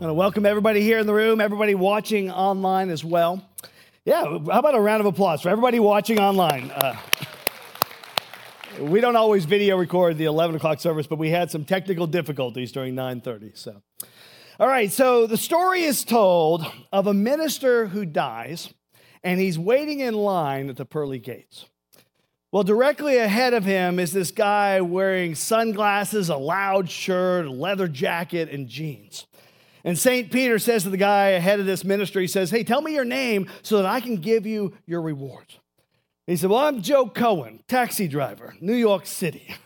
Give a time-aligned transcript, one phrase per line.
[0.00, 3.44] Welcome everybody here in the room, everybody watching online as well.
[4.04, 6.70] Yeah, how about a round of applause for everybody watching online?
[6.70, 6.96] Uh,
[8.78, 12.70] we don't always video record the 11 o'clock service, but we had some technical difficulties
[12.70, 13.58] during 9:30.
[13.58, 13.82] So,
[14.60, 14.92] all right.
[14.92, 18.72] So the story is told of a minister who dies,
[19.24, 21.66] and he's waiting in line at the pearly gates.
[22.52, 28.48] Well, directly ahead of him is this guy wearing sunglasses, a loud shirt, leather jacket,
[28.48, 29.26] and jeans.
[29.84, 30.30] And St.
[30.30, 33.04] Peter says to the guy ahead of this ministry, he says, Hey, tell me your
[33.04, 35.58] name so that I can give you your rewards.
[36.26, 39.54] He said, Well, I'm Joe Cohen, taxi driver, New York City.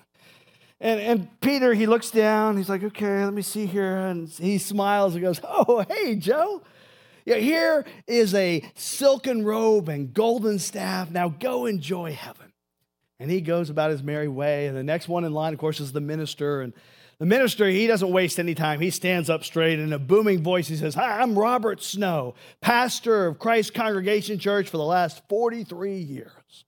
[0.84, 3.98] And, and Peter, he looks down, he's like, Okay, let me see here.
[3.98, 6.60] And he smiles and goes, Oh, hey, Joe.
[7.24, 11.08] Yeah, here is a silken robe and golden staff.
[11.08, 12.52] Now go enjoy heaven.
[13.20, 14.66] And he goes about his merry way.
[14.66, 16.62] And the next one in line, of course, is the minister.
[16.62, 16.72] And
[17.18, 18.80] the minister, he doesn't waste any time.
[18.80, 20.68] He stands up straight in a booming voice.
[20.68, 25.98] He says, Hi, I'm Robert Snow, pastor of Christ Congregation Church for the last 43
[25.98, 26.64] years.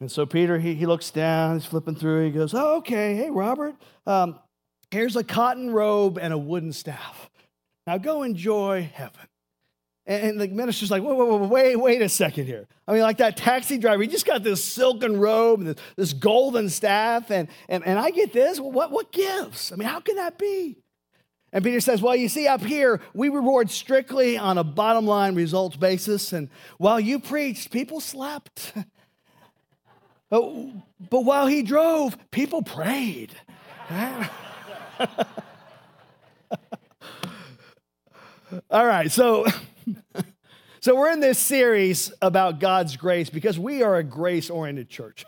[0.00, 2.26] And so Peter, he, he looks down, he's flipping through.
[2.26, 3.16] He goes, Oh, okay.
[3.16, 3.74] Hey, Robert,
[4.06, 4.38] um,
[4.90, 7.30] here's a cotton robe and a wooden staff.
[7.86, 9.27] Now go enjoy heaven.
[10.08, 12.66] And the minister's like, wait, wait a second here.
[12.86, 16.12] I mean, like that taxi driver, he just got this silken robe and this, this
[16.14, 18.58] golden staff, and, and, and I get this.
[18.58, 19.70] What, what gives?
[19.70, 20.78] I mean, how can that be?
[21.52, 25.34] And Peter says, Well, you see, up here, we reward strictly on a bottom line
[25.34, 26.32] results basis.
[26.32, 28.72] And while you preached, people slept.
[30.30, 30.42] but,
[31.10, 33.34] but while he drove, people prayed.
[38.70, 39.44] All right, so
[40.80, 45.24] so we're in this series about God's grace because we are a grace oriented church.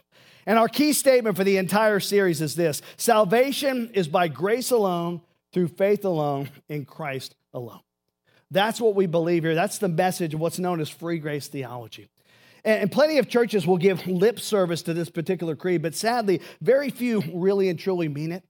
[0.47, 5.21] And our key statement for the entire series is this salvation is by grace alone,
[5.53, 7.81] through faith alone, in Christ alone.
[8.51, 9.55] That's what we believe here.
[9.55, 12.09] That's the message of what's known as free grace theology.
[12.65, 16.91] And plenty of churches will give lip service to this particular creed, but sadly, very
[16.91, 18.45] few really and truly mean it.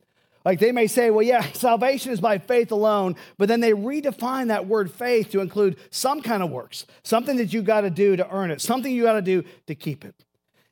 [0.44, 4.48] Like they may say, well, yeah, salvation is by faith alone, but then they redefine
[4.48, 8.16] that word faith to include some kind of works, something that you got to do
[8.16, 10.24] to earn it, something you got to do to keep it.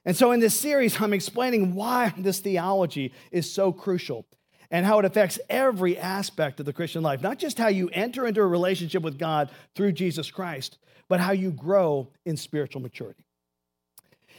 [0.05, 4.25] And so in this series, I'm explaining why this theology is so crucial
[4.71, 8.27] and how it affects every aspect of the Christian life, not just how you enter
[8.27, 10.79] into a relationship with God through Jesus Christ,
[11.09, 13.25] but how you grow in spiritual maturity.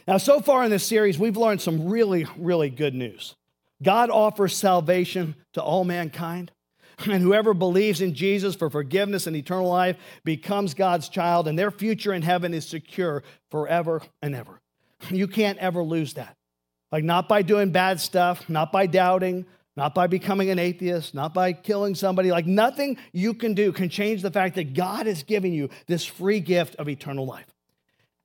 [0.07, 3.35] Now, so far in this series, we've learned some really, really good news.
[3.81, 6.51] God offers salvation to all mankind.
[7.05, 9.95] And whoever believes in Jesus for forgiveness and eternal life
[10.25, 14.59] becomes God's child, and their future in heaven is secure forever and ever.
[15.09, 16.35] You can't ever lose that.
[16.91, 19.45] Like, not by doing bad stuff, not by doubting,
[19.77, 22.31] not by becoming an atheist, not by killing somebody.
[22.31, 26.03] Like, nothing you can do can change the fact that God is giving you this
[26.03, 27.47] free gift of eternal life.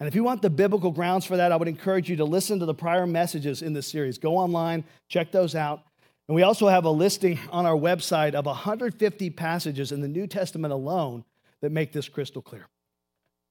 [0.04, 2.58] And if you want the biblical grounds for that, I would encourage you to listen
[2.60, 4.18] to the prior messages in this series.
[4.18, 5.82] Go online, check those out.
[6.28, 10.26] And we also have a listing on our website of 150 passages in the New
[10.26, 11.24] Testament alone
[11.62, 12.66] that make this crystal clear.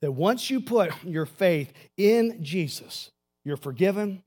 [0.02, 3.10] That once you put your faith in Jesus,
[3.44, 4.22] you're forgiven,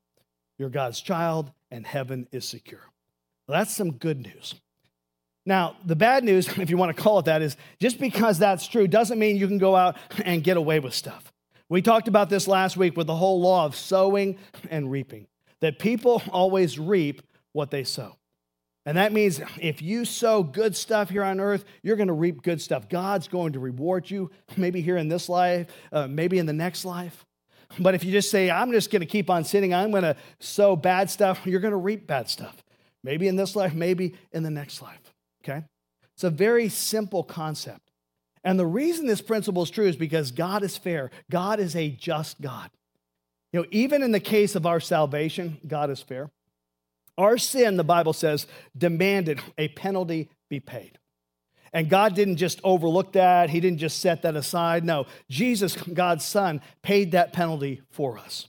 [0.58, 2.82] you're God's child, and heaven is secure.
[3.46, 4.56] Well, that's some good news.
[5.44, 8.66] Now, the bad news, if you want to call it that, is just because that's
[8.66, 11.32] true doesn't mean you can go out and get away with stuff.
[11.68, 14.38] We talked about this last week with the whole law of sowing
[14.70, 15.26] and reaping,
[15.60, 17.22] that people always reap
[17.52, 18.16] what they sow.
[18.84, 22.42] And that means if you sow good stuff here on earth, you're going to reap
[22.42, 22.88] good stuff.
[22.88, 26.84] God's going to reward you, maybe here in this life, uh, maybe in the next
[26.84, 27.24] life.
[27.80, 30.14] But if you just say, I'm just going to keep on sinning, I'm going to
[30.38, 32.62] sow bad stuff, you're going to reap bad stuff.
[33.02, 35.12] Maybe in this life, maybe in the next life.
[35.42, 35.64] Okay?
[36.14, 37.85] It's a very simple concept.
[38.46, 41.10] And the reason this principle is true is because God is fair.
[41.28, 42.70] God is a just God.
[43.52, 46.30] You know, even in the case of our salvation, God is fair.
[47.18, 48.46] Our sin, the Bible says,
[48.78, 50.96] demanded a penalty be paid.
[51.72, 54.84] And God didn't just overlook that, He didn't just set that aside.
[54.84, 58.46] No, Jesus, God's Son, paid that penalty for us.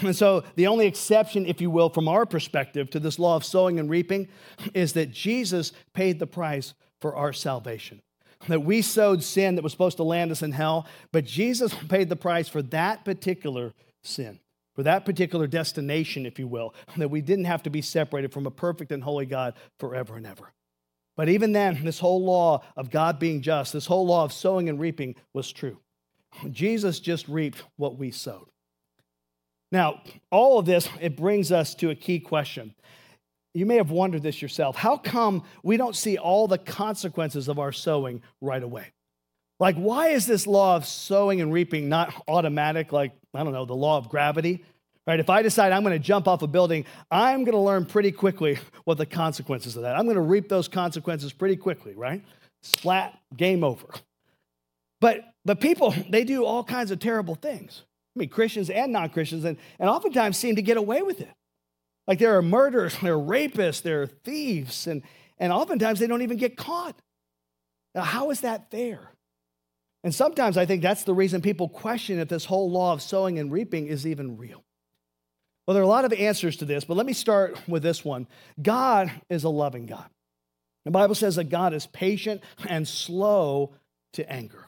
[0.00, 3.44] And so, the only exception, if you will, from our perspective to this law of
[3.44, 4.26] sowing and reaping
[4.74, 8.02] is that Jesus paid the price for our salvation.
[8.48, 12.08] That we sowed sin that was supposed to land us in hell, but Jesus paid
[12.08, 13.72] the price for that particular
[14.02, 14.40] sin,
[14.74, 18.46] for that particular destination, if you will, that we didn't have to be separated from
[18.46, 20.52] a perfect and holy God forever and ever.
[21.16, 24.68] But even then, this whole law of God being just, this whole law of sowing
[24.68, 25.78] and reaping was true.
[26.50, 28.48] Jesus just reaped what we sowed.
[29.70, 32.74] Now, all of this, it brings us to a key question.
[33.54, 34.76] You may have wondered this yourself.
[34.76, 38.86] How come we don't see all the consequences of our sowing right away?
[39.60, 43.64] Like, why is this law of sowing and reaping not automatic, like, I don't know,
[43.64, 44.64] the law of gravity?
[45.06, 45.20] Right?
[45.20, 48.12] If I decide I'm going to jump off a building, I'm going to learn pretty
[48.12, 49.96] quickly what the consequences of that.
[49.96, 52.24] I'm going to reap those consequences pretty quickly, right?
[52.62, 53.86] Splat, game over.
[55.00, 57.82] But but people, they do all kinds of terrible things.
[58.16, 61.30] I mean, Christians and non-Christians, and, and oftentimes seem to get away with it.
[62.06, 65.02] Like there are murderers, there are rapists, there are thieves, and,
[65.38, 67.00] and oftentimes they don't even get caught.
[67.94, 69.12] Now, how is that fair?
[70.04, 73.38] And sometimes I think that's the reason people question if this whole law of sowing
[73.38, 74.64] and reaping is even real.
[75.66, 78.04] Well, there are a lot of answers to this, but let me start with this
[78.04, 78.26] one
[78.60, 80.06] God is a loving God.
[80.84, 83.74] The Bible says that God is patient and slow
[84.14, 84.66] to anger.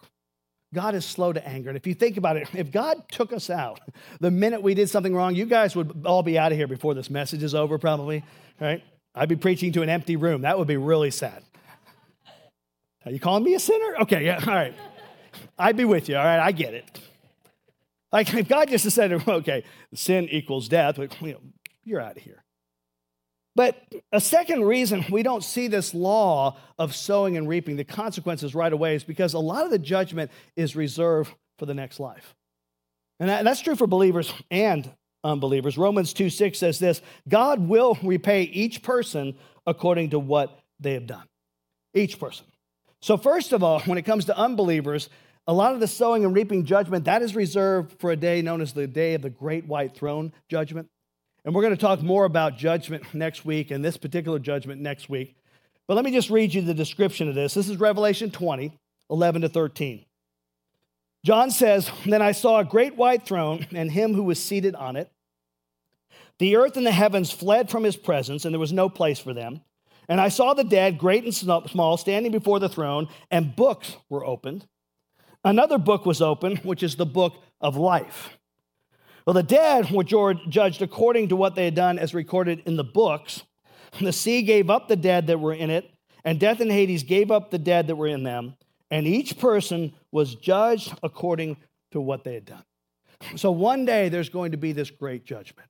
[0.74, 1.70] God is slow to anger.
[1.70, 3.80] And if you think about it, if God took us out
[4.20, 6.92] the minute we did something wrong, you guys would all be out of here before
[6.92, 8.22] this message is over, probably,
[8.60, 8.82] right?
[9.14, 10.42] I'd be preaching to an empty room.
[10.42, 11.42] That would be really sad.
[13.06, 13.96] Are you calling me a sinner?
[14.00, 14.74] Okay, yeah, all right.
[15.58, 16.40] I'd be with you, all right?
[16.40, 17.00] I get it.
[18.12, 21.40] Like if God just said, okay, sin equals death, you know,
[21.84, 22.42] you're out of here.
[23.56, 23.80] But
[24.10, 28.72] a second reason we don't see this law of sowing and reaping, the consequences right
[28.72, 32.34] away, is because a lot of the judgment is reserved for the next life.
[33.20, 34.90] And that's true for believers and
[35.22, 35.78] unbelievers.
[35.78, 39.36] Romans 2 6 says this God will repay each person
[39.66, 41.26] according to what they have done.
[41.94, 42.46] Each person.
[43.00, 45.08] So, first of all, when it comes to unbelievers,
[45.46, 48.60] a lot of the sowing and reaping judgment that is reserved for a day known
[48.60, 50.88] as the day of the great white throne judgment.
[51.44, 55.08] And we're going to talk more about judgment next week and this particular judgment next
[55.08, 55.36] week.
[55.86, 57.52] But let me just read you the description of this.
[57.52, 58.78] This is Revelation 20,
[59.10, 60.04] 11 to 13.
[61.24, 64.96] John says, Then I saw a great white throne and him who was seated on
[64.96, 65.10] it.
[66.38, 69.32] The earth and the heavens fled from his presence, and there was no place for
[69.32, 69.60] them.
[70.08, 74.24] And I saw the dead, great and small, standing before the throne, and books were
[74.24, 74.66] opened.
[75.44, 78.36] Another book was opened, which is the book of life.
[79.26, 82.84] Well, the dead were judged according to what they had done as recorded in the
[82.84, 83.42] books.
[84.00, 85.90] The sea gave up the dead that were in it,
[86.24, 88.56] and death and Hades gave up the dead that were in them,
[88.90, 91.56] and each person was judged according
[91.92, 92.64] to what they had done.
[93.36, 95.68] So one day there's going to be this great judgment.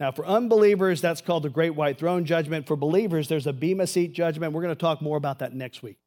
[0.00, 2.66] Now, for unbelievers, that's called the Great White Throne Judgment.
[2.66, 4.52] For believers, there's a Bema Seat judgment.
[4.52, 5.98] We're going to talk more about that next week.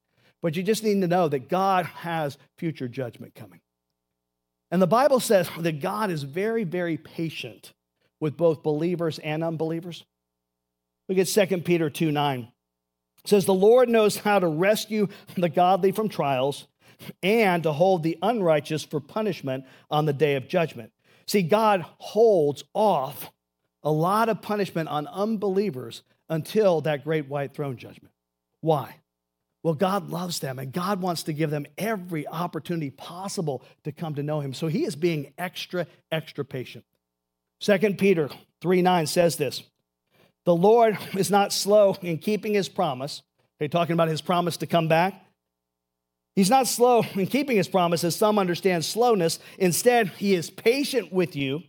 [0.41, 3.59] But you just need to know that God has future judgment coming.
[4.71, 7.73] And the Bible says that God is very, very patient
[8.21, 10.05] with both believers and unbelievers.
[11.09, 12.39] Look at 2 Peter 2 9.
[13.23, 16.67] It says, The Lord knows how to rescue the godly from trials
[17.21, 20.93] and to hold the unrighteous for punishment on the day of judgment.
[21.27, 23.31] See, God holds off
[23.83, 28.13] a lot of punishment on unbelievers until that great white throne judgment.
[28.61, 28.95] Why?
[29.63, 34.15] Well, God loves them and God wants to give them every opportunity possible to come
[34.15, 34.53] to know Him.
[34.53, 36.83] So He is being extra, extra patient.
[37.59, 38.29] Second Peter
[38.61, 39.63] 3 9 says this
[40.45, 43.21] The Lord is not slow in keeping His promise.
[43.59, 45.25] Are you talking about His promise to come back?
[46.35, 49.37] He's not slow in keeping His promise, as some understand slowness.
[49.59, 51.61] Instead, He is patient with you,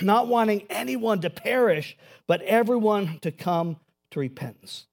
[0.00, 1.96] not wanting anyone to perish,
[2.28, 3.78] but everyone to come
[4.12, 4.86] to repentance.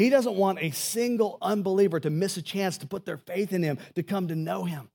[0.00, 3.62] He doesn't want a single unbeliever to miss a chance to put their faith in
[3.62, 4.88] him, to come to know him.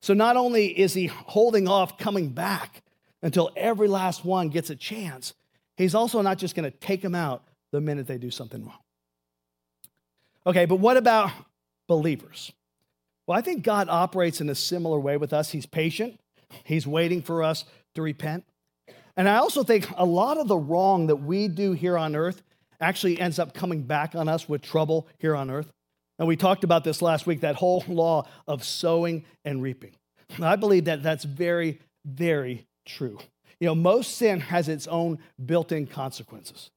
[0.00, 2.84] So not only is he holding off coming back
[3.22, 5.34] until every last one gets a chance,
[5.76, 8.78] he's also not just going to take them out the minute they do something wrong.
[10.46, 11.32] Okay, but what about
[11.88, 12.52] believers?
[13.26, 15.50] Well, I think God operates in a similar way with us.
[15.50, 16.20] He's patient,
[16.62, 17.64] He's waiting for us
[17.96, 18.44] to repent.
[19.16, 22.44] And I also think a lot of the wrong that we do here on earth
[22.80, 25.72] actually ends up coming back on us with trouble here on earth.
[26.18, 29.92] And we talked about this last week that whole law of sowing and reaping.
[30.40, 33.18] I believe that that's very, very true.
[33.60, 36.70] You know, most sin has its own built in consequences.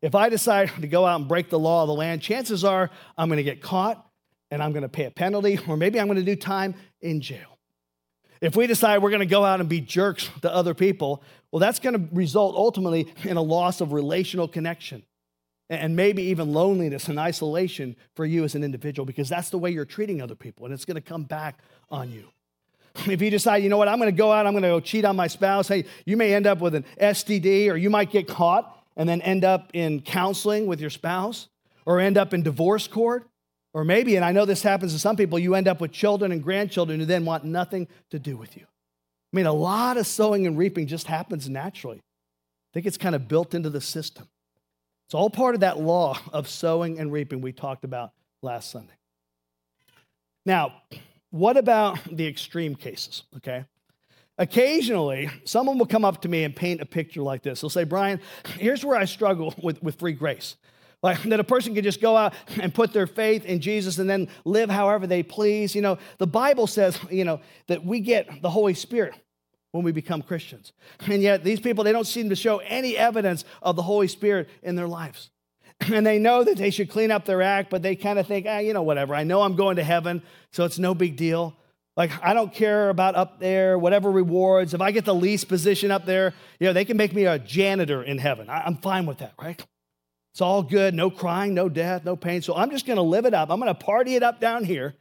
[0.00, 2.90] If I decide to go out and break the law of the land, chances are
[3.16, 4.04] I'm going to get caught
[4.50, 7.20] and I'm going to pay a penalty, or maybe I'm going to do time in
[7.20, 7.58] jail.
[8.40, 11.60] If we decide we're going to go out and be jerks to other people, well,
[11.60, 15.02] that's going to result ultimately in a loss of relational connection.
[15.70, 19.70] And maybe even loneliness and isolation for you as an individual because that's the way
[19.70, 21.60] you're treating other people and it's going to come back
[21.90, 22.28] on you.
[23.06, 24.80] If you decide, you know what, I'm going to go out, I'm going to go
[24.80, 28.10] cheat on my spouse, hey, you may end up with an STD or you might
[28.10, 31.48] get caught and then end up in counseling with your spouse
[31.86, 33.28] or end up in divorce court.
[33.74, 36.32] Or maybe, and I know this happens to some people, you end up with children
[36.32, 38.64] and grandchildren who then want nothing to do with you.
[38.64, 41.98] I mean, a lot of sowing and reaping just happens naturally.
[41.98, 44.26] I think it's kind of built into the system.
[45.08, 48.12] It's all part of that law of sowing and reaping we talked about
[48.42, 48.92] last Sunday.
[50.44, 50.82] Now,
[51.30, 53.22] what about the extreme cases?
[53.38, 53.64] Okay.
[54.36, 57.62] Occasionally, someone will come up to me and paint a picture like this.
[57.62, 58.20] They'll say, Brian,
[58.58, 60.56] here's where I struggle with, with free grace.
[61.02, 64.10] Like that a person can just go out and put their faith in Jesus and
[64.10, 65.74] then live however they please.
[65.74, 69.14] You know, the Bible says, you know, that we get the Holy Spirit
[69.72, 70.72] when we become Christians.
[71.06, 74.48] And yet these people, they don't seem to show any evidence of the Holy Spirit
[74.62, 75.30] in their lives.
[75.80, 78.46] And they know that they should clean up their act, but they kind of think,
[78.48, 79.14] ah, you know, whatever.
[79.14, 80.22] I know I'm going to heaven,
[80.52, 81.56] so it's no big deal.
[81.96, 84.74] Like, I don't care about up there, whatever rewards.
[84.74, 87.38] If I get the least position up there, you know, they can make me a
[87.38, 88.48] janitor in heaven.
[88.48, 89.64] I'm fine with that, right?
[90.32, 92.42] It's all good, no crying, no death, no pain.
[92.42, 93.50] So I'm just going to live it up.
[93.50, 94.94] I'm going to party it up down here.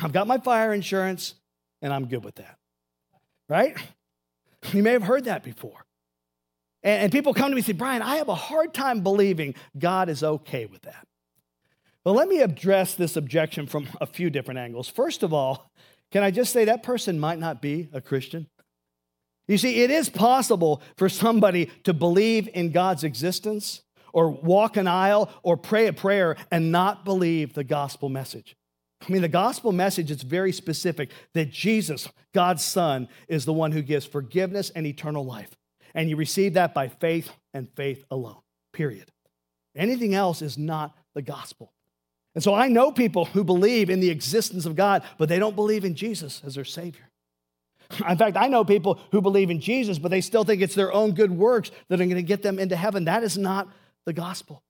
[0.00, 1.34] I've got my fire insurance,
[1.82, 2.56] and I'm good with that.
[3.48, 3.76] Right?
[4.72, 5.84] You may have heard that before.
[6.82, 10.10] And, people come to me and say, Brian, I have a hard time believing God
[10.10, 11.06] is okay with that.
[12.04, 14.88] Well, let me address this objection from a few different angles.
[14.88, 15.70] First of all,
[16.12, 18.48] can I just say that person might not be a Christian?
[19.48, 24.86] You see, it is possible for somebody to believe in God's existence or walk an
[24.86, 28.56] aisle or pray a prayer and not believe the gospel message.
[29.06, 33.72] I mean, the gospel message is very specific that Jesus, God's Son, is the one
[33.72, 35.54] who gives forgiveness and eternal life.
[35.94, 38.40] And you receive that by faith and faith alone,
[38.72, 39.10] period.
[39.76, 41.72] Anything else is not the gospel.
[42.34, 45.54] And so I know people who believe in the existence of God, but they don't
[45.54, 47.10] believe in Jesus as their Savior.
[48.08, 50.92] In fact, I know people who believe in Jesus, but they still think it's their
[50.92, 53.04] own good works that are going to get them into heaven.
[53.04, 53.68] That is not
[54.04, 54.62] the gospel.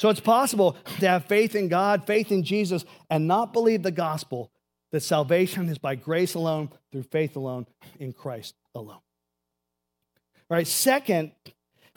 [0.00, 3.90] So it's possible to have faith in God, faith in Jesus, and not believe the
[3.90, 4.50] gospel
[4.92, 7.66] that salvation is by grace alone, through faith alone,
[7.98, 8.94] in Christ alone.
[8.96, 11.32] All right, second,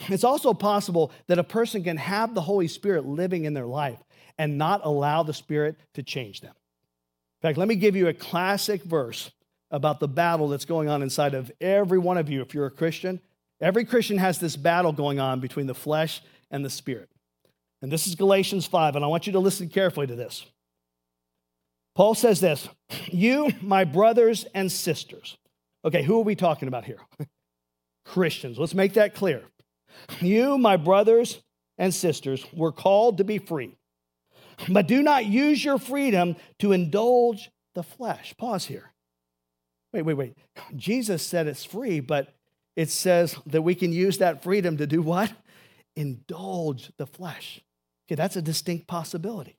[0.10, 4.04] it's also possible that a person can have the Holy Spirit living in their life
[4.38, 6.52] and not allow the Spirit to change them.
[6.52, 9.32] In fact, let me give you a classic verse
[9.72, 12.70] about the battle that's going on inside of every one of you if you're a
[12.70, 13.22] Christian.
[13.62, 17.08] Every Christian has this battle going on between the flesh and the Spirit.
[17.84, 20.46] And this is Galatians 5, and I want you to listen carefully to this.
[21.96, 22.70] Paul says this
[23.08, 25.38] You, my brothers and sisters.
[25.84, 27.00] Okay, who are we talking about here?
[28.06, 28.58] Christians.
[28.58, 29.44] Let's make that clear.
[30.22, 31.42] You, my brothers
[31.78, 33.76] and sisters, were called to be free,
[34.70, 38.34] but do not use your freedom to indulge the flesh.
[38.38, 38.94] Pause here.
[39.92, 40.38] Wait, wait, wait.
[40.78, 42.34] Jesus said it's free, but
[42.78, 45.34] it says that we can use that freedom to do what?
[45.98, 47.62] Indulge the flesh.
[48.14, 49.56] Okay, that's a distinct possibility.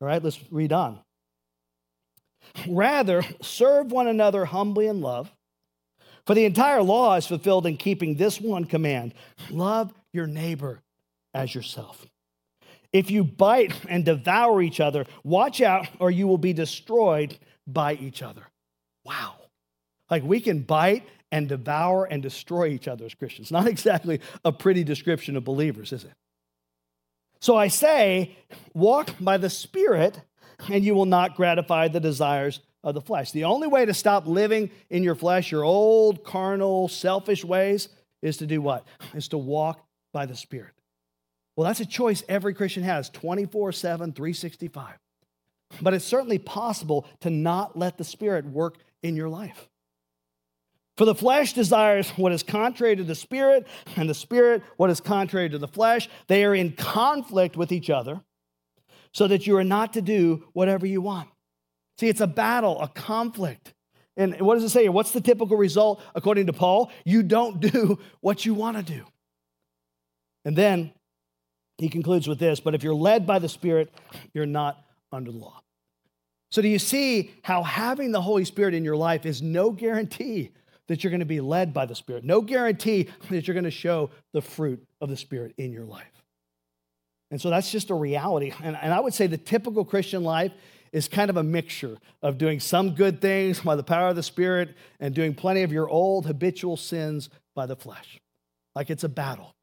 [0.00, 0.98] All right, let's read on.
[2.68, 5.30] Rather, serve one another humbly in love.
[6.26, 9.14] For the entire law is fulfilled in keeping this one command
[9.48, 10.80] love your neighbor
[11.34, 12.04] as yourself.
[12.92, 17.94] If you bite and devour each other, watch out or you will be destroyed by
[17.94, 18.42] each other.
[19.04, 19.36] Wow.
[20.10, 23.50] Like we can bite and devour and destroy each other as Christians.
[23.50, 26.12] Not exactly a pretty description of believers, is it?
[27.40, 28.36] So I say,
[28.74, 30.20] walk by the Spirit,
[30.68, 33.30] and you will not gratify the desires of the flesh.
[33.30, 37.88] The only way to stop living in your flesh, your old, carnal, selfish ways,
[38.22, 38.86] is to do what?
[39.14, 40.72] Is to walk by the Spirit.
[41.54, 44.94] Well, that's a choice every Christian has 24 7, 365.
[45.80, 49.67] But it's certainly possible to not let the Spirit work in your life.
[50.98, 55.00] For the flesh desires what is contrary to the spirit, and the spirit what is
[55.00, 56.08] contrary to the flesh.
[56.26, 58.20] They are in conflict with each other,
[59.12, 61.28] so that you are not to do whatever you want.
[61.98, 63.74] See, it's a battle, a conflict.
[64.16, 64.82] And what does it say?
[64.82, 64.92] here?
[64.92, 66.90] What's the typical result according to Paul?
[67.04, 69.04] You don't do what you want to do.
[70.44, 70.92] And then
[71.76, 73.94] he concludes with this But if you're led by the Spirit,
[74.34, 75.62] you're not under the law.
[76.50, 80.50] So, do you see how having the Holy Spirit in your life is no guarantee
[80.88, 82.24] that you're going to be led by the Spirit.
[82.24, 86.06] No guarantee that you're going to show the fruit of the Spirit in your life.
[87.30, 88.52] And so that's just a reality.
[88.62, 90.52] And, and I would say the typical Christian life
[90.92, 94.22] is kind of a mixture of doing some good things by the power of the
[94.22, 98.18] Spirit and doing plenty of your old habitual sins by the flesh.
[98.74, 99.54] Like it's a battle.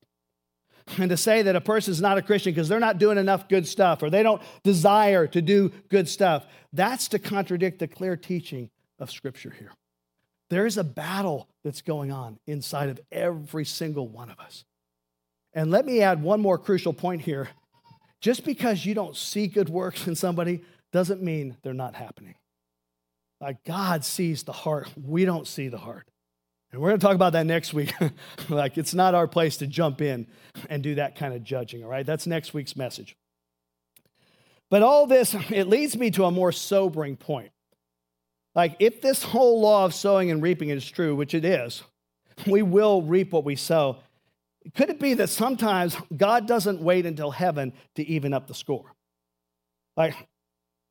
[0.98, 3.50] and to say that a person is not a Christian because they're not doing enough
[3.50, 8.16] good stuff or they don't desire to do good stuff, that's to contradict the clear
[8.16, 9.72] teaching of Scripture here.
[10.50, 14.64] There is a battle that's going on inside of every single one of us.
[15.54, 17.50] And let me add one more crucial point here.
[18.22, 22.36] Just because you don't see good works in somebody doesn't mean they're not happening.
[23.42, 26.08] Like God sees the heart, we don't see the heart.
[26.72, 27.94] And we're going to talk about that next week.
[28.50, 30.28] like, it's not our place to jump in
[30.70, 32.06] and do that kind of judging, all right?
[32.06, 33.16] That's next week's message.
[34.70, 37.52] But all this, it leads me to a more sobering point.
[38.56, 41.84] Like, if this whole law of sowing and reaping is true, which it is,
[42.48, 43.98] we will reap what we sow.
[44.76, 48.96] Could it be that sometimes God doesn't wait until heaven to even up the score?
[49.98, 50.16] Like,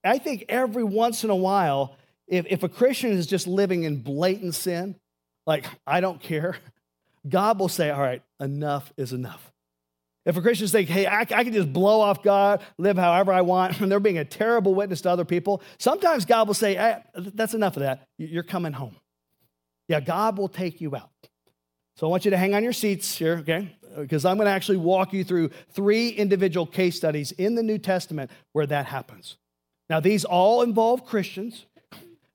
[0.05, 1.97] I think every once in a while,
[2.29, 4.97] if, if a Christian is just living in blatant sin,
[5.47, 6.57] like, I don't care,
[7.29, 9.54] God will say, All right, enough is enough.
[10.25, 13.43] If a Christian's think, hey, I, I, can just blow off God, live however I
[13.43, 17.03] want, and they're being a terrible witness to other people, sometimes God will say, hey,
[17.15, 18.09] that's enough of that.
[18.17, 18.97] You're coming home.
[19.89, 21.11] Yeah, God will take you out.
[21.97, 23.77] So I want you to hang on your seats here, okay?
[23.97, 27.79] Because I'm going to actually walk you through three individual case studies in the New
[27.79, 29.37] Testament where that happens.
[29.89, 31.67] Now, these all involve Christians,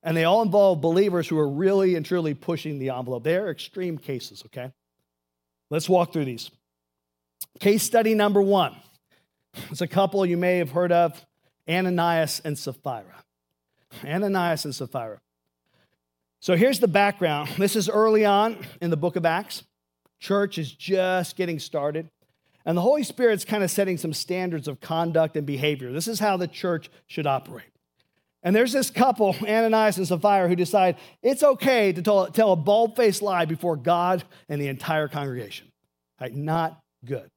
[0.04, 3.24] and they all involve believers who are really and truly pushing the envelope.
[3.24, 4.72] They are extreme cases, okay?
[5.70, 6.52] Let's walk through these.
[7.60, 8.76] Case study number one.
[9.70, 11.26] It's a couple you may have heard of
[11.68, 13.24] Ananias and Sapphira.
[14.06, 15.20] Ananias and Sapphira.
[16.40, 17.50] So here's the background.
[17.58, 19.64] This is early on in the book of Acts.
[20.20, 22.10] Church is just getting started.
[22.66, 25.92] And the Holy Spirit's kind of setting some standards of conduct and behavior.
[25.92, 27.66] This is how the church should operate.
[28.42, 32.56] And there's this couple, Ananias and Sapphira, who decide it's okay to tell, tell a
[32.56, 35.68] bald faced lie before God and the entire congregation.
[36.22, 37.30] Like, not good.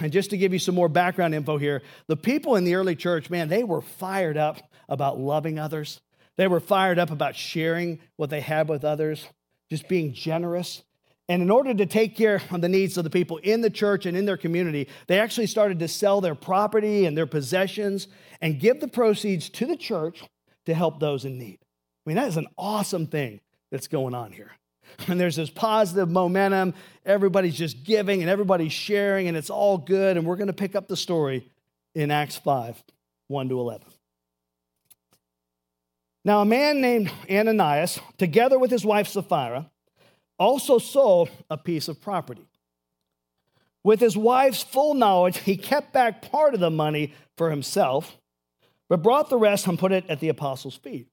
[0.00, 2.96] And just to give you some more background info here, the people in the early
[2.96, 4.58] church, man, they were fired up
[4.88, 6.00] about loving others.
[6.36, 9.26] They were fired up about sharing what they had with others,
[9.70, 10.82] just being generous.
[11.28, 14.06] And in order to take care of the needs of the people in the church
[14.06, 18.08] and in their community, they actually started to sell their property and their possessions
[18.40, 20.22] and give the proceeds to the church
[20.66, 21.58] to help those in need.
[21.60, 24.52] I mean, that is an awesome thing that's going on here.
[25.08, 26.74] And there's this positive momentum.
[27.06, 30.16] Everybody's just giving and everybody's sharing, and it's all good.
[30.16, 31.48] And we're going to pick up the story
[31.94, 32.82] in Acts 5
[33.28, 33.86] 1 to 11.
[36.24, 39.70] Now, a man named Ananias, together with his wife Sapphira,
[40.38, 42.46] also sold a piece of property.
[43.82, 48.18] With his wife's full knowledge, he kept back part of the money for himself,
[48.88, 51.08] but brought the rest and put it at the apostles' feet.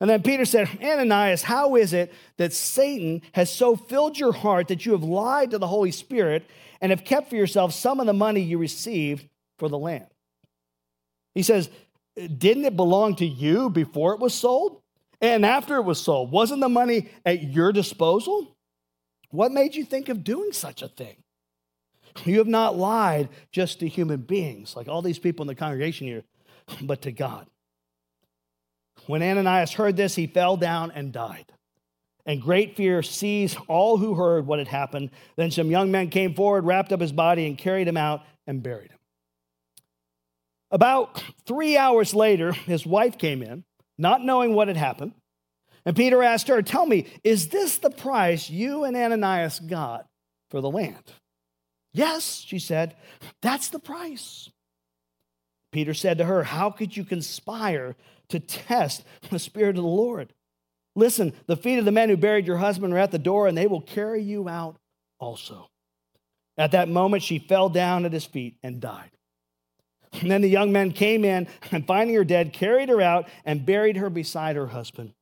[0.00, 4.68] And then Peter said, Ananias, how is it that Satan has so filled your heart
[4.68, 6.48] that you have lied to the Holy Spirit
[6.80, 10.06] and have kept for yourself some of the money you received for the land?
[11.34, 11.68] He says,
[12.16, 14.80] Didn't it belong to you before it was sold?
[15.20, 18.56] And after it was sold, wasn't the money at your disposal?
[19.30, 21.16] What made you think of doing such a thing?
[22.24, 26.06] You have not lied just to human beings, like all these people in the congregation
[26.06, 26.24] here,
[26.82, 27.46] but to God.
[29.06, 31.46] When Ananias heard this, he fell down and died.
[32.26, 35.10] And great fear seized all who heard what had happened.
[35.36, 38.62] Then some young men came forward, wrapped up his body, and carried him out and
[38.62, 38.98] buried him.
[40.70, 43.64] About three hours later, his wife came in,
[43.98, 45.12] not knowing what had happened.
[45.84, 50.06] And Peter asked her, Tell me, is this the price you and Ananias got
[50.50, 51.12] for the land?
[51.92, 52.94] Yes, she said,
[53.42, 54.50] that's the price.
[55.72, 57.96] Peter said to her, How could you conspire
[58.30, 60.32] to test the Spirit of the Lord.
[60.96, 63.56] Listen, the feet of the men who buried your husband are at the door, and
[63.56, 64.76] they will carry you out
[65.18, 65.70] also.
[66.58, 69.10] At that moment, she fell down at his feet and died.
[70.20, 73.64] And then the young men came in and, finding her dead, carried her out and
[73.64, 75.14] buried her beside her husband.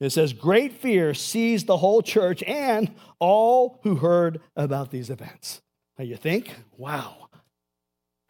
[0.00, 5.60] It says, Great fear seized the whole church and all who heard about these events.
[5.98, 7.28] Now you think, wow.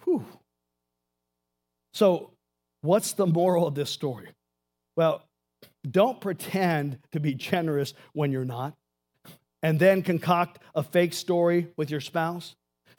[0.04, 0.24] Whew.
[1.92, 2.30] So
[2.80, 4.28] What's the moral of this story?
[4.96, 5.22] Well,
[5.88, 8.74] don't pretend to be generous when you're not,
[9.62, 12.54] and then concoct a fake story with your spouse,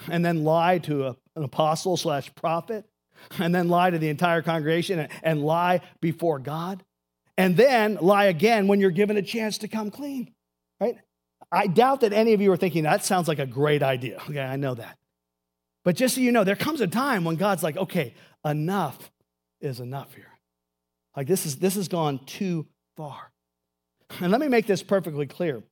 [0.10, 2.86] and then lie to a, an apostle slash prophet,
[3.38, 6.84] and then lie to the entire congregation and, and lie before God,
[7.38, 10.34] and then lie again when you're given a chance to come clean,
[10.80, 10.98] right?
[11.52, 14.22] I doubt that any of you are thinking that sounds like a great idea.
[14.30, 14.98] Okay, I know that.
[15.84, 18.14] But just so you know, there comes a time when God's like, okay,
[18.46, 19.10] enough
[19.62, 20.32] is enough here.
[21.16, 23.32] Like this is this has gone too far.
[24.20, 25.64] And let me make this perfectly clear.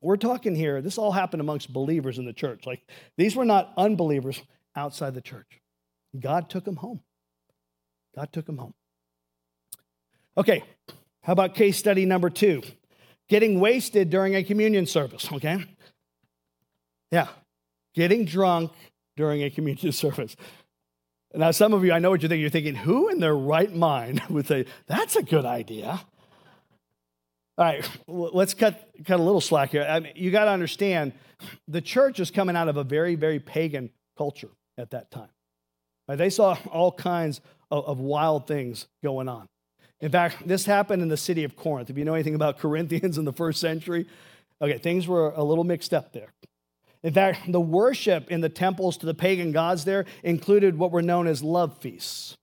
[0.00, 2.66] we're talking here, this all happened amongst believers in the church.
[2.66, 2.82] Like
[3.16, 4.40] these were not unbelievers
[4.76, 5.60] outside the church.
[6.18, 7.00] God took them home.
[8.14, 8.74] God took them home.
[10.36, 10.62] Okay,
[11.22, 12.62] how about case study number two?
[13.28, 15.64] Getting wasted during a communion service, okay?
[17.10, 17.28] Yeah,
[17.94, 18.72] getting drunk
[19.16, 20.36] during a communion service.
[21.34, 22.40] Now, some of you, I know what you're thinking.
[22.40, 26.00] You're thinking, who in their right mind would say, that's a good idea?
[27.58, 29.82] All right, let's cut, cut a little slack here.
[29.82, 31.12] I mean, you got to understand,
[31.66, 35.28] the church is coming out of a very, very pagan culture at that time.
[36.06, 39.48] Right, they saw all kinds of, of wild things going on.
[40.00, 41.90] In fact, this happened in the city of Corinth.
[41.90, 44.06] If you know anything about Corinthians in the first century,
[44.62, 46.32] okay, things were a little mixed up there.
[47.02, 51.02] In fact, the worship in the temples to the pagan gods there included what were
[51.02, 52.36] known as love feasts.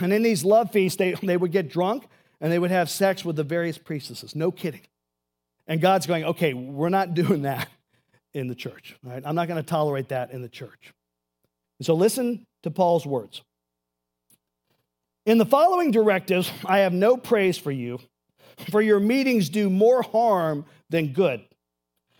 [0.00, 2.08] And in these love feasts, they, they would get drunk
[2.40, 4.34] and they would have sex with the various priestesses.
[4.34, 4.80] No kidding.
[5.66, 7.68] And God's going, okay, we're not doing that
[8.34, 8.96] in the church.
[9.04, 9.22] Right?
[9.24, 10.92] I'm not going to tolerate that in the church.
[11.78, 13.42] And so listen to Paul's words.
[15.24, 18.00] In the following directives, I have no praise for you,
[18.70, 21.44] for your meetings do more harm than good.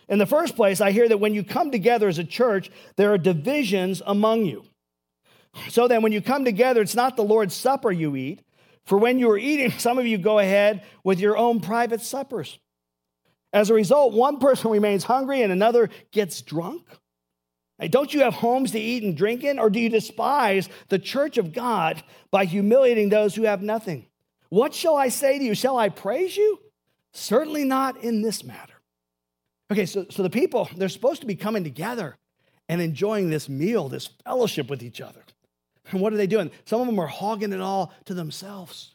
[0.09, 3.13] In the first place, I hear that when you come together as a church, there
[3.13, 4.65] are divisions among you.
[5.69, 8.41] So then, when you come together, it's not the Lord's Supper you eat,
[8.85, 12.59] for when you are eating, some of you go ahead with your own private suppers.
[13.51, 16.83] As a result, one person remains hungry and another gets drunk.
[17.79, 19.59] Hey, don't you have homes to eat and drink in?
[19.59, 24.07] Or do you despise the church of God by humiliating those who have nothing?
[24.49, 25.55] What shall I say to you?
[25.55, 26.59] Shall I praise you?
[27.13, 28.72] Certainly not in this matter.
[29.73, 32.15] Okay, so, so the people, they're supposed to be coming together
[32.69, 35.23] and enjoying this meal, this fellowship with each other.
[35.89, 36.51] And what are they doing?
[36.65, 38.93] Some of them are hogging it all to themselves.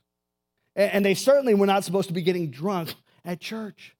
[0.77, 3.97] And they certainly were not supposed to be getting drunk at church.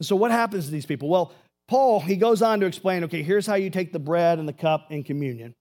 [0.00, 1.08] So, what happens to these people?
[1.08, 1.32] Well,
[1.66, 4.52] Paul, he goes on to explain okay, here's how you take the bread and the
[4.52, 5.56] cup in communion.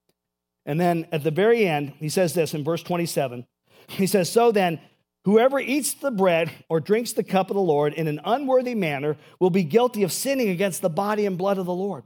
[0.67, 3.47] And then at the very end, he says this in verse 27.
[3.87, 4.79] He says, So then,
[5.27, 9.17] whoever eats the bread or drinks the cup of the Lord in an unworthy manner
[9.41, 12.05] will be guilty of sinning against the body and blood of the Lord.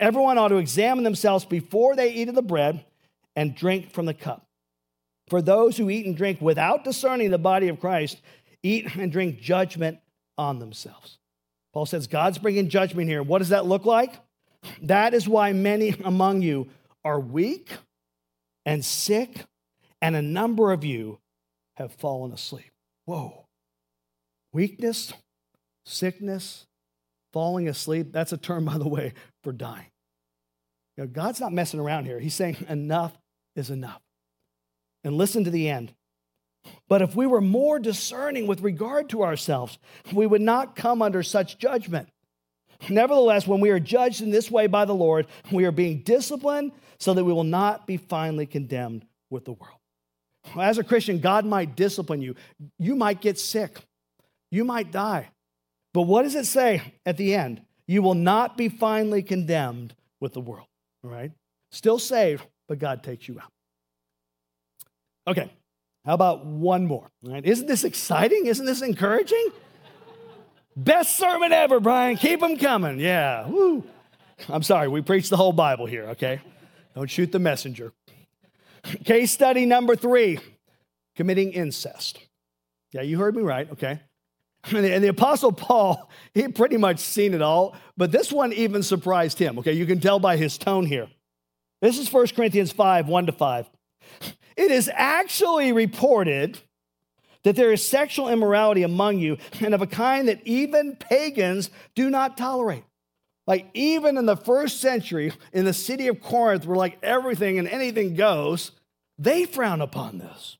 [0.00, 2.84] Everyone ought to examine themselves before they eat of the bread
[3.36, 4.44] and drink from the cup.
[5.28, 8.20] For those who eat and drink without discerning the body of Christ
[8.60, 10.00] eat and drink judgment
[10.36, 11.18] on themselves.
[11.72, 13.22] Paul says God's bringing judgment here.
[13.22, 14.14] What does that look like?
[14.82, 16.70] That is why many among you
[17.04, 17.70] are weak
[18.66, 19.44] and sick,
[20.00, 21.20] and a number of you
[21.76, 22.70] have fallen asleep.
[23.04, 23.46] Whoa.
[24.52, 25.12] Weakness,
[25.84, 26.66] sickness,
[27.32, 29.86] falling asleep, that's a term, by the way, for dying.
[30.96, 32.18] You know, God's not messing around here.
[32.18, 33.16] He's saying enough
[33.56, 34.00] is enough.
[35.04, 35.92] And listen to the end.
[36.88, 39.78] But if we were more discerning with regard to ourselves,
[40.12, 42.08] we would not come under such judgment.
[42.88, 46.72] Nevertheless, when we are judged in this way by the Lord, we are being disciplined
[46.98, 49.81] so that we will not be finally condemned with the world.
[50.58, 52.34] As a Christian, God might discipline you.
[52.78, 53.78] You might get sick.
[54.50, 55.30] You might die.
[55.94, 57.62] But what does it say at the end?
[57.86, 60.66] You will not be finally condemned with the world.
[61.04, 61.32] All right?
[61.70, 63.50] Still saved, but God takes you out.
[65.26, 65.50] Okay,
[66.04, 67.08] how about one more?
[67.22, 67.44] Right?
[67.44, 68.46] Isn't this exciting?
[68.46, 69.48] Isn't this encouraging?
[70.76, 72.16] Best sermon ever, Brian.
[72.16, 72.98] Keep them coming.
[72.98, 73.46] Yeah.
[73.46, 73.84] Woo.
[74.48, 76.40] I'm sorry, we preach the whole Bible here, okay?
[76.94, 77.92] Don't shoot the messenger.
[79.04, 80.38] Case study number three
[81.16, 82.18] committing incest.
[82.92, 84.00] Yeah, you heard me right, okay?
[84.64, 88.52] And the, and the, Apostle Paul, he pretty much seen it all, but this one
[88.52, 89.72] even surprised him, okay?
[89.72, 91.08] You can tell by his tone here.
[91.80, 93.70] This is 1 Corinthians 5 1 to 5.
[94.56, 96.58] It is actually reported
[97.42, 102.08] that there is sexual immorality among you, and of a kind that even pagans do
[102.08, 102.84] not tolerate.
[103.46, 107.66] Like, even in the first century, in the city of Corinth, where like everything and
[107.66, 108.70] anything goes,
[109.18, 110.56] they frown upon this.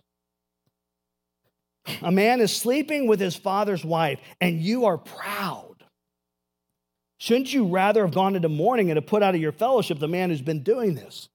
[2.02, 5.84] A man is sleeping with his father's wife, and you are proud.
[7.18, 10.08] Shouldn't you rather have gone into mourning and have put out of your fellowship the
[10.08, 11.28] man who's been doing this?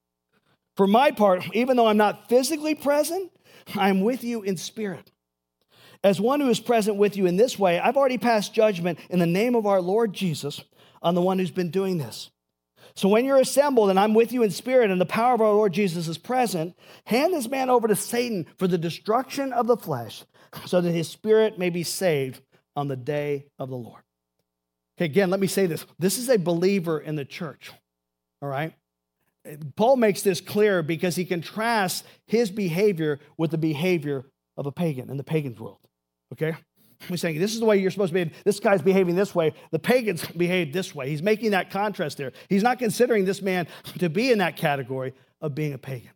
[0.76, 3.32] For my part, even though I'm not physically present,
[3.76, 5.12] I'm with you in spirit.
[6.04, 9.20] As one who is present with you in this way, I've already passed judgment in
[9.20, 10.62] the name of our Lord Jesus
[11.02, 12.30] on the one who's been doing this.
[12.96, 15.54] So when you're assembled and I'm with you in spirit and the power of our
[15.54, 19.78] Lord Jesus is present, hand this man over to Satan for the destruction of the
[19.78, 20.24] flesh,
[20.66, 22.42] so that his spirit may be saved
[22.76, 24.02] on the day of the Lord.
[24.98, 25.86] Okay, again, let me say this.
[26.00, 27.72] This is a believer in the church,
[28.42, 28.74] all right?
[29.76, 34.26] Paul makes this clear because he contrasts his behavior with the behavior
[34.58, 35.80] of a pagan in the pagan's world.
[36.34, 36.56] Okay?
[37.08, 38.34] He's saying, this is the way you're supposed to behave.
[38.44, 39.54] This guy's behaving this way.
[39.72, 41.10] The pagans behave this way.
[41.10, 42.32] He's making that contrast there.
[42.50, 43.68] He's not considering this man
[44.00, 46.12] to be in that category of being a pagan.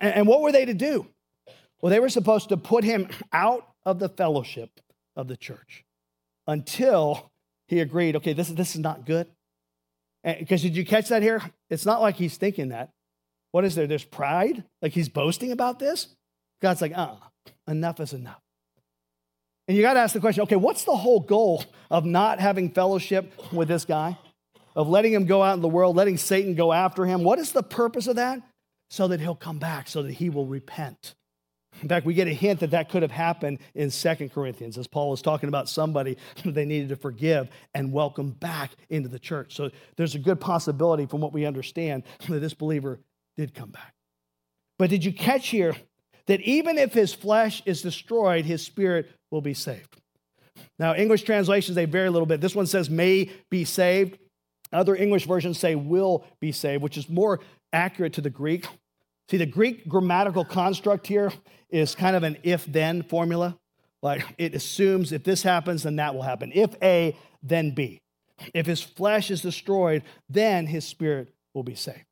[0.00, 1.06] And what were they to do?
[1.80, 4.80] Well, they were supposed to put him out of the fellowship
[5.16, 5.84] of the church
[6.46, 7.30] until
[7.68, 9.28] he agreed, okay, this, this is not good.
[10.24, 11.40] Because did you catch that here?
[11.70, 12.90] It's not like he's thinking that.
[13.52, 13.86] What is there?
[13.86, 14.64] There's pride?
[14.82, 16.08] Like he's boasting about this?
[16.60, 17.14] God's like, uh,
[17.66, 18.42] enough is enough.
[19.70, 22.70] And you got to ask the question okay, what's the whole goal of not having
[22.70, 24.18] fellowship with this guy?
[24.74, 27.22] Of letting him go out in the world, letting Satan go after him?
[27.22, 28.40] What is the purpose of that?
[28.88, 31.14] So that he'll come back, so that he will repent.
[31.82, 34.88] In fact, we get a hint that that could have happened in Second Corinthians as
[34.88, 39.54] Paul was talking about somebody they needed to forgive and welcome back into the church.
[39.54, 42.98] So there's a good possibility, from what we understand, that this believer
[43.36, 43.94] did come back.
[44.80, 45.76] But did you catch here
[46.30, 49.96] that even if his flesh is destroyed, his spirit will be saved?
[50.78, 52.40] Now, English translations, they vary a little bit.
[52.40, 54.16] This one says may be saved.
[54.72, 57.40] Other English versions say will be saved, which is more
[57.72, 58.64] accurate to the Greek.
[59.28, 61.32] See, the Greek grammatical construct here
[61.68, 63.56] is kind of an if then formula.
[64.00, 66.52] Like it assumes if this happens, then that will happen.
[66.54, 67.98] If A, then B.
[68.54, 72.04] If his flesh is destroyed, then his spirit will be saved.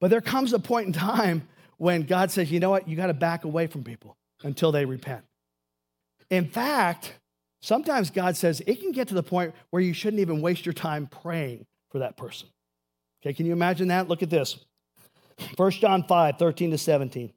[0.00, 1.46] But there comes a point in time
[1.80, 4.84] when God says, you know what, you got to back away from people until they
[4.84, 5.24] repent.
[6.28, 7.14] In fact,
[7.62, 10.74] sometimes God says it can get to the point where you shouldn't even waste your
[10.74, 12.48] time praying for that person.
[13.22, 14.08] Okay, can you imagine that?
[14.08, 14.58] Look at this
[15.56, 17.32] 1 John 5 13 to 17.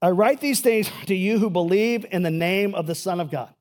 [0.00, 3.30] I write these things to you who believe in the name of the Son of
[3.30, 3.54] God,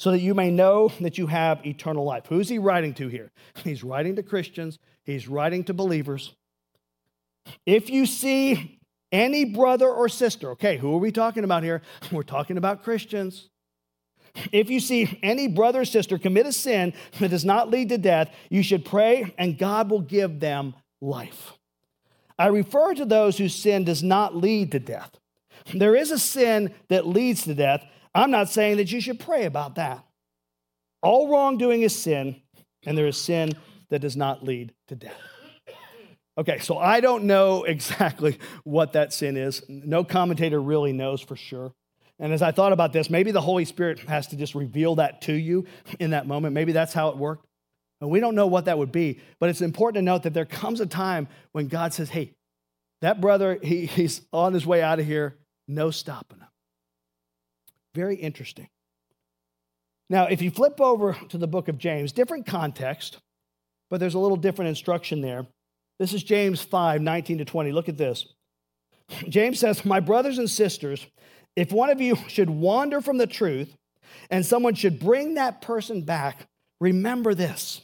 [0.00, 2.24] so that you may know that you have eternal life.
[2.28, 3.30] Who's he writing to here?
[3.62, 6.34] He's writing to Christians, he's writing to believers.
[7.64, 8.78] If you see
[9.12, 11.82] any brother or sister, okay, who are we talking about here?
[12.12, 13.48] We're talking about Christians.
[14.52, 17.98] If you see any brother or sister commit a sin that does not lead to
[17.98, 21.52] death, you should pray and God will give them life.
[22.38, 25.10] I refer to those whose sin does not lead to death.
[25.72, 27.84] There is a sin that leads to death.
[28.14, 30.04] I'm not saying that you should pray about that.
[31.02, 32.40] All wrongdoing is sin,
[32.84, 33.52] and there is sin
[33.90, 35.20] that does not lead to death.
[36.38, 39.62] Okay, so I don't know exactly what that sin is.
[39.68, 41.72] No commentator really knows for sure.
[42.18, 45.20] And as I thought about this, maybe the Holy Spirit has to just reveal that
[45.22, 45.66] to you
[46.00, 46.54] in that moment.
[46.54, 47.46] Maybe that's how it worked.
[48.00, 50.44] And we don't know what that would be, but it's important to note that there
[50.44, 52.32] comes a time when God says, hey,
[53.00, 55.36] that brother, he, he's on his way out of here,
[55.68, 56.48] no stopping him.
[57.94, 58.68] Very interesting.
[60.08, 63.18] Now, if you flip over to the book of James, different context,
[63.90, 65.46] but there's a little different instruction there.
[65.98, 67.72] This is James 5 19 to 20.
[67.72, 68.26] Look at this.
[69.28, 71.06] James says, My brothers and sisters,
[71.54, 73.76] if one of you should wander from the truth
[74.30, 76.48] and someone should bring that person back,
[76.80, 77.82] remember this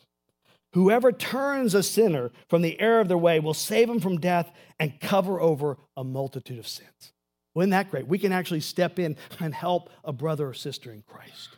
[0.75, 4.51] Whoever turns a sinner from the error of their way will save him from death
[4.81, 7.12] and cover over a multitude of sins.
[7.55, 8.07] Well, isn't that great?
[8.07, 11.51] We can actually step in and help a brother or sister in Christ.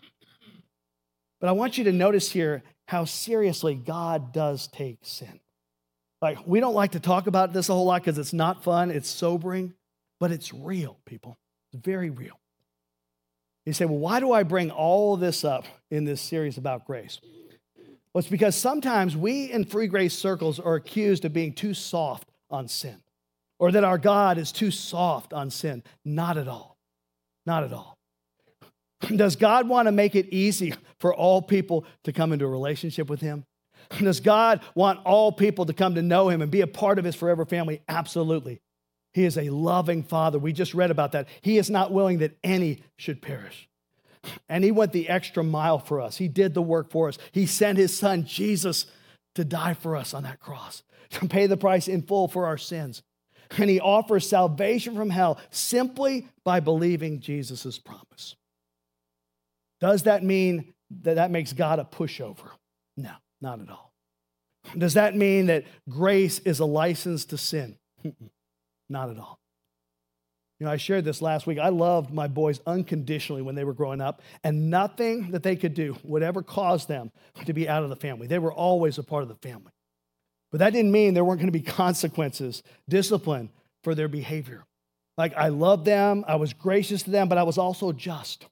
[1.40, 5.38] But I want you to notice here how seriously God does take sin.
[6.24, 8.90] Like, we don't like to talk about this a whole lot because it's not fun,
[8.90, 9.74] it's sobering,
[10.18, 11.36] but it's real, people.
[11.70, 12.40] It's very real.
[13.66, 17.20] You say, well, why do I bring all this up in this series about grace?
[17.76, 22.30] Well, it's because sometimes we in free grace circles are accused of being too soft
[22.48, 23.02] on sin
[23.58, 25.82] or that our God is too soft on sin.
[26.06, 26.78] Not at all.
[27.44, 27.98] Not at all.
[29.14, 33.10] Does God want to make it easy for all people to come into a relationship
[33.10, 33.44] with Him?
[33.98, 37.04] Does God want all people to come to know Him and be a part of
[37.04, 37.82] His forever family?
[37.88, 38.60] Absolutely.
[39.12, 40.38] He is a loving Father.
[40.38, 41.28] We just read about that.
[41.40, 43.68] He is not willing that any should perish.
[44.48, 46.16] And he went the extra mile for us.
[46.16, 47.18] He did the work for us.
[47.32, 48.86] He sent his son, Jesus,
[49.34, 52.58] to die for us on that cross, to pay the price in full for our
[52.58, 53.02] sins.
[53.56, 58.34] And he offers salvation from hell simply by believing Jesus' promise.
[59.80, 62.50] Does that mean that that makes God a pushover?
[62.96, 63.12] No,
[63.44, 63.92] not at all.
[64.76, 67.76] Does that mean that grace is a license to sin?
[68.88, 69.38] not at all.
[70.58, 71.58] You know, I shared this last week.
[71.58, 75.74] I loved my boys unconditionally when they were growing up, and nothing that they could
[75.74, 77.10] do would ever cause them
[77.44, 78.26] to be out of the family.
[78.26, 79.72] They were always a part of the family.
[80.50, 83.50] But that didn't mean there weren't going to be consequences, discipline
[83.82, 84.64] for their behavior.
[85.18, 88.46] Like, I loved them, I was gracious to them, but I was also just.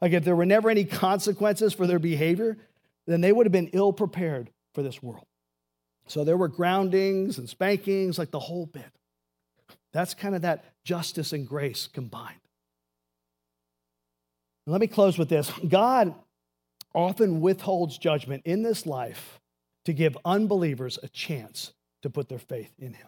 [0.00, 2.58] Like, if there were never any consequences for their behavior,
[3.06, 5.26] then they would have been ill prepared for this world.
[6.06, 8.90] So there were groundings and spankings, like the whole bit.
[9.92, 12.40] That's kind of that justice and grace combined.
[14.66, 16.14] Let me close with this God
[16.94, 19.40] often withholds judgment in this life
[19.84, 23.06] to give unbelievers a chance to put their faith in Him.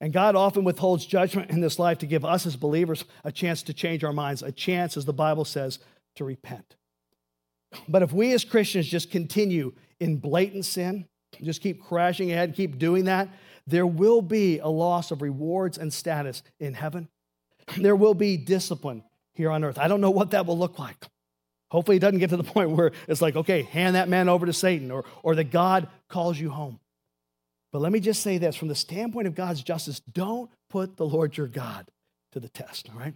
[0.00, 3.62] And God often withholds judgment in this life to give us as believers a chance
[3.64, 5.78] to change our minds, a chance, as the Bible says,
[6.16, 6.76] to repent.
[7.88, 11.06] But if we as Christians just continue in blatant sin,
[11.42, 13.28] just keep crashing ahead, keep doing that,
[13.66, 17.08] there will be a loss of rewards and status in heaven.
[17.76, 19.04] There will be discipline
[19.34, 19.78] here on earth.
[19.78, 20.96] I don't know what that will look like.
[21.70, 24.44] Hopefully, it doesn't get to the point where it's like, okay, hand that man over
[24.44, 26.80] to Satan or, or that God calls you home.
[27.72, 31.06] But let me just say this from the standpoint of God's justice, don't put the
[31.06, 31.86] Lord your God
[32.32, 33.14] to the test, all right?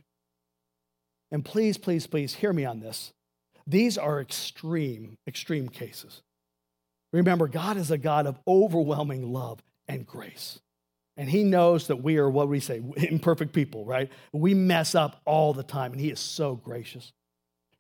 [1.30, 3.12] And please, please, please hear me on this.
[3.66, 6.22] These are extreme, extreme cases.
[7.12, 10.60] Remember, God is a God of overwhelming love and grace.
[11.16, 14.10] And He knows that we are what we say, imperfect people, right?
[14.32, 17.12] We mess up all the time, and He is so gracious.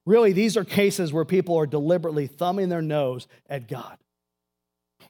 [0.06, 3.98] Really, these are cases where people are deliberately thumbing their nose at God.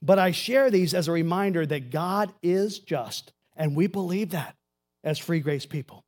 [0.03, 4.57] But I share these as a reminder that God is just, and we believe that
[5.05, 6.03] as free grace people.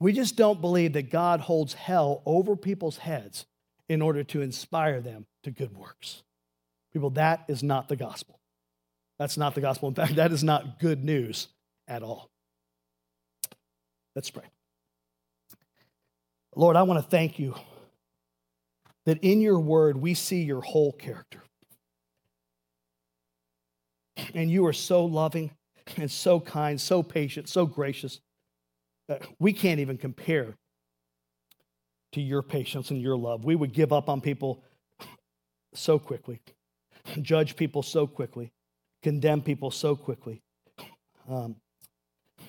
[0.00, 3.46] We just don't believe that God holds hell over people's heads
[3.88, 6.22] in order to inspire them to good works.
[6.92, 8.40] People, that is not the gospel.
[9.18, 9.88] That's not the gospel.
[9.88, 11.48] In fact, that is not good news
[11.86, 12.30] at all.
[14.14, 14.44] Let's pray.
[16.56, 17.54] Lord, I want to thank you
[19.06, 21.42] that in your word we see your whole character.
[24.34, 25.50] And you are so loving
[25.96, 28.20] and so kind, so patient, so gracious.
[29.08, 30.56] That we can't even compare
[32.14, 33.44] to your patience and your love.
[33.44, 34.62] We would give up on people
[35.74, 36.40] so quickly,
[37.20, 38.52] judge people so quickly,
[39.02, 40.40] condemn people so quickly,
[41.28, 41.56] um,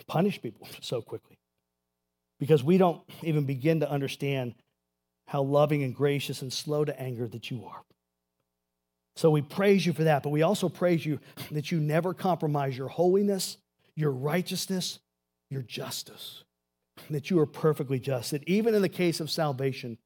[0.08, 1.38] punish people so quickly,
[2.40, 4.54] because we don't even begin to understand
[5.28, 7.82] how loving and gracious and slow to anger that you are.
[9.16, 12.78] So we praise you for that, but we also praise you that you never compromise
[12.78, 13.58] your holiness,
[13.96, 15.00] your righteousness,
[15.50, 16.45] your justice,
[17.10, 19.98] that you are perfectly just, that even in the case of salvation,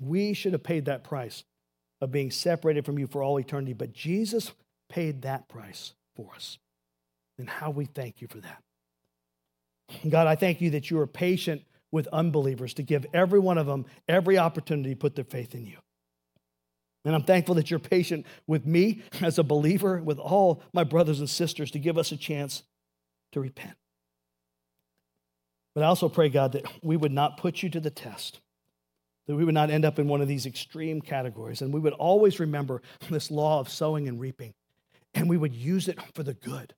[0.00, 1.44] we should have paid that price
[2.00, 4.52] of being separated from you for all eternity, but Jesus
[4.88, 6.58] paid that price for us.
[7.38, 8.62] And how we thank you for that.
[10.08, 13.66] God, I thank you that you are patient with unbelievers to give every one of
[13.66, 15.76] them every opportunity to put their faith in you.
[17.04, 21.20] And I'm thankful that you're patient with me as a believer, with all my brothers
[21.20, 22.62] and sisters, to give us a chance
[23.32, 23.76] to repent.
[25.74, 28.40] But I also pray, God, that we would not put you to the test,
[29.26, 31.92] that we would not end up in one of these extreme categories, and we would
[31.94, 34.54] always remember this law of sowing and reaping,
[35.14, 36.74] and we would use it for the good.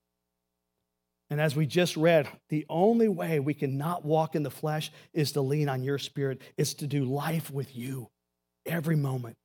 [1.29, 4.93] And as we just read, the only way we can not walk in the flesh
[5.13, 8.09] is to lean on your spirit, is to do life with you
[8.65, 9.37] every moment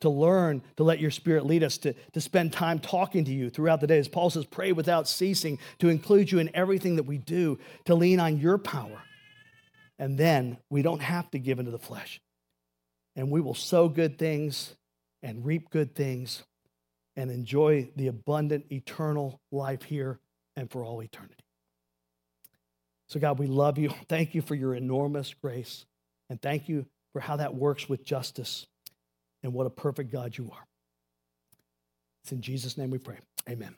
[0.00, 3.50] to learn to let your spirit lead us, to, to spend time talking to you
[3.50, 3.98] throughout the day.
[3.98, 7.94] As Paul says, pray without ceasing, to include you in everything that we do, to
[7.94, 9.02] lean on your power.
[9.98, 12.20] And then we don't have to give into the flesh.
[13.16, 14.74] And we will sow good things
[15.22, 16.42] and reap good things
[17.16, 20.18] and enjoy the abundant eternal life here
[20.56, 21.44] and for all eternity.
[23.08, 23.92] So, God, we love you.
[24.08, 25.84] Thank you for your enormous grace.
[26.30, 28.66] And thank you for how that works with justice
[29.42, 30.66] and what a perfect God you are.
[32.22, 33.16] It's in Jesus' name we pray.
[33.48, 33.74] Amen.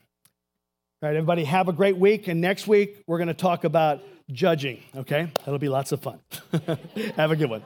[1.02, 2.28] All right, everybody, have a great week.
[2.28, 5.28] And next week, we're going to talk about judging, okay?
[5.38, 6.20] That'll be lots of fun.
[7.16, 7.64] have a good one.